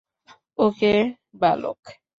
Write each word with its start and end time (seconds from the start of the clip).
ওকে, 0.59 0.93
বালক। 1.35 1.81